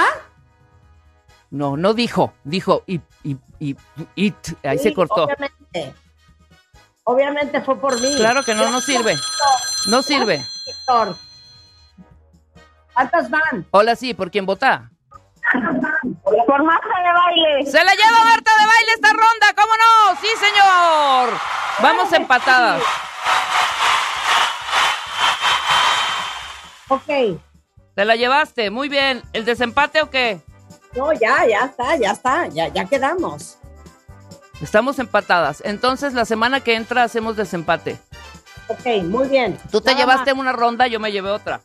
No, 1.50 1.76
no 1.78 1.94
dijo, 1.94 2.34
dijo 2.46 2.84
y, 2.88 3.02
y, 3.24 3.38
y, 3.60 3.76
y- 4.16 4.34
ahí 4.64 4.80
se 4.80 4.94
cortó. 4.94 5.26
Obviamente. 5.26 5.94
Obviamente 7.04 7.62
fue 7.62 7.78
por 7.78 8.00
mí. 8.00 8.16
Claro 8.16 8.44
que 8.44 8.56
no, 8.56 8.70
no 8.72 8.80
sirve. 8.80 9.16
No 9.90 10.02
sirve. 10.02 10.42
Víctor. 10.66 11.18
¿Cuántas 12.94 13.30
van? 13.30 13.68
Hola, 13.72 13.96
sí, 13.98 14.14
¿por 14.14 14.32
quién 14.32 14.46
vota? 14.46 14.90
Por 15.52 16.64
Marta 16.64 16.88
de 16.88 17.12
baile. 17.14 17.66
¡Se 17.70 17.84
la 17.84 17.92
lleva 17.94 18.24
Marta 18.24 18.52
baile 18.74 18.92
esta 18.96 19.10
ronda, 19.10 19.54
¿cómo 19.56 19.74
no? 19.76 20.20
Sí, 20.22 20.28
señor. 20.40 21.40
Vamos 21.80 22.14
empatadas. 22.14 22.82
Ok. 26.88 27.40
Te 27.96 28.06
la 28.06 28.16
llevaste, 28.16 28.70
muy 28.70 28.90
bien. 28.90 29.22
¿El 29.34 29.46
desempate 29.46 30.02
o 30.02 30.10
qué? 30.10 30.42
No, 30.96 31.12
ya, 31.14 31.46
ya 31.48 31.66
está, 31.66 31.96
ya 31.96 32.12
está, 32.12 32.48
ya, 32.48 32.68
ya 32.68 32.86
quedamos. 32.86 33.58
Estamos 34.62 35.00
empatadas. 35.00 35.62
Entonces 35.66 36.14
la 36.14 36.26
semana 36.26 36.60
que 36.62 36.76
entra 36.76 37.04
hacemos 37.04 37.36
desempate. 37.36 38.00
Ok, 38.68 39.04
muy 39.04 39.28
bien. 39.28 39.58
Tú 39.72 39.82
te 39.82 39.92
Nada 39.92 40.00
llevaste 40.04 40.34
más. 40.34 40.42
una 40.42 40.52
ronda, 40.54 40.88
yo 40.88 41.00
me 41.00 41.12
llevé 41.12 41.30
otra. 41.32 41.62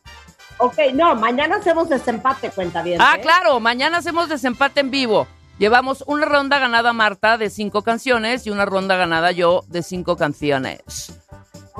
Ok, 0.58 0.78
no, 0.94 1.14
mañana 1.14 1.56
hacemos 1.56 1.88
desempate, 1.88 2.50
cuenta 2.50 2.82
bien. 2.82 3.00
Ah, 3.00 3.18
claro, 3.22 3.60
mañana 3.60 3.98
hacemos 3.98 4.28
desempate 4.28 4.80
en 4.80 4.90
vivo. 4.90 5.28
Llevamos 5.58 6.04
una 6.06 6.24
ronda 6.26 6.58
ganada 6.58 6.92
Marta 6.92 7.36
de 7.36 7.50
cinco 7.50 7.82
canciones 7.82 8.46
y 8.46 8.50
una 8.50 8.64
ronda 8.64 8.96
ganada 8.96 9.32
yo 9.32 9.64
de 9.68 9.82
cinco 9.82 10.16
canciones. 10.16 11.12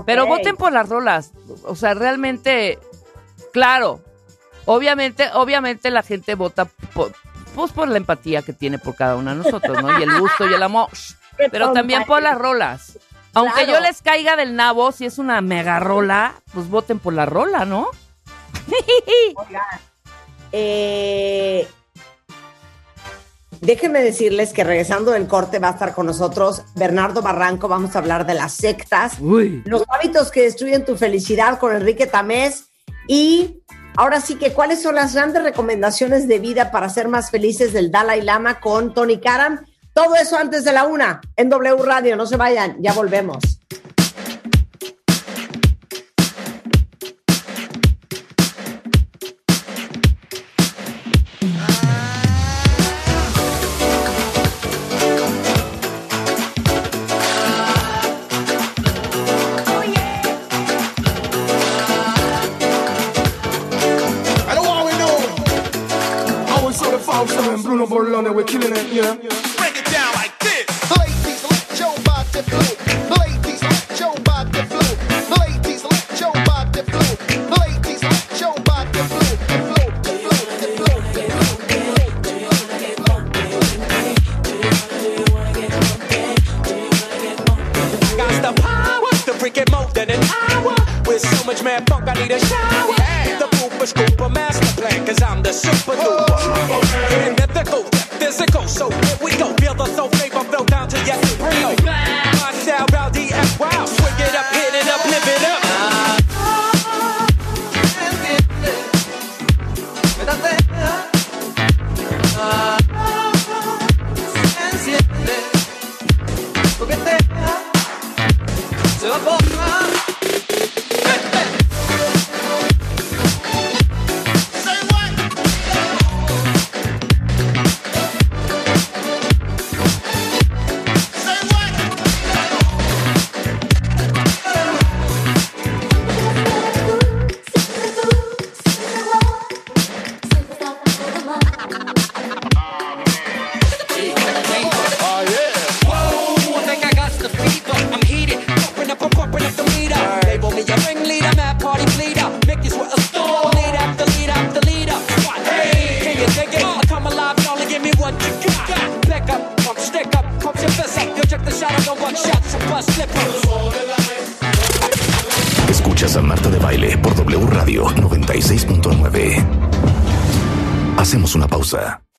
Pero 0.07 0.27
voten 0.27 0.57
por 0.57 0.73
las 0.73 0.89
rolas. 0.89 1.33
O 1.65 1.75
sea, 1.77 1.95
realmente, 1.95 2.79
claro. 3.53 4.01
Obviamente, 4.65 5.31
obviamente 5.35 5.91
la 5.91 6.03
gente 6.03 6.35
vota 6.35 6.67
por, 6.93 7.13
pues 7.55 7.73
por 7.73 7.89
la 7.89 7.97
empatía 7.97 8.43
que 8.43 8.53
tiene 8.53 8.79
por 8.79 8.95
cada 8.95 9.17
uno 9.17 9.31
de 9.31 9.37
nosotros, 9.37 9.83
¿no? 9.83 9.99
Y 9.99 10.03
el 10.03 10.21
gusto 10.21 10.49
y 10.49 10.55
el 10.55 10.63
amor. 10.63 10.89
Pero 11.51 11.73
también 11.73 12.05
por 12.05 12.21
las 12.23 12.37
rolas. 12.37 12.99
Aunque 13.35 13.65
Claro. 13.65 13.79
yo 13.79 13.81
les 13.81 14.03
caiga 14.03 14.37
del 14.37 14.57
nabo, 14.57 14.91
si 14.91 15.05
es 15.07 15.19
una 15.19 15.41
mega 15.41 15.79
rola, 15.79 16.35
pues 16.53 16.69
voten 16.69 16.99
por 16.99 17.15
la 17.15 17.27
rola, 17.27 17.65
¿no? 17.65 17.89
Eh, 20.51 21.69
déjenme 23.61 24.03
decirles 24.03 24.53
que 24.53 24.65
regresando 24.65 25.13
del 25.13 25.27
corte 25.27 25.59
va 25.59 25.69
a 25.69 25.73
estar 25.73 25.95
con 25.95 26.07
nosotros 26.07 26.63
Bernardo 26.75 27.23
Barranco. 27.23 27.69
Vamos 27.69 27.95
a 27.95 27.99
hablar 27.99 28.27
de 28.27 28.35
las 28.35 28.53
sectas, 28.53 29.15
Uy. 29.21 29.63
los 29.65 29.85
hábitos 29.89 30.31
que 30.31 30.43
destruyen 30.43 30.85
tu 30.85 30.97
felicidad 30.97 31.59
con 31.59 31.75
Enrique 31.75 32.07
Tamés 32.07 32.67
y 33.07 33.63
ahora 33.97 34.21
sí 34.21 34.37
que 34.37 34.53
cuáles 34.53 34.83
son 34.83 34.95
las 34.95 35.15
grandes 35.15 35.43
recomendaciones 35.43 36.29
de 36.29 36.39
vida 36.39 36.71
para 36.71 36.89
ser 36.89 37.09
más 37.09 37.31
felices 37.31 37.73
del 37.73 37.91
Dalai 37.91 38.23
Lama 38.23 38.61
con 38.61 38.95
Tony 38.95 39.19
Karam. 39.19 39.65
Todo 39.93 40.15
eso 40.15 40.37
antes 40.37 40.65
de 40.65 40.73
la 40.73 40.85
una 40.85 41.21
en 41.37 41.49
W 41.49 41.83
Radio. 41.83 42.17
No 42.17 42.27
se 42.27 42.37
vayan, 42.37 42.77
ya 42.81 42.93
volvemos. 42.93 43.58